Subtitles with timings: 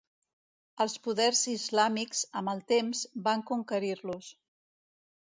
[0.85, 4.35] Els poders islàmics, amb el temps, van conquerir-los.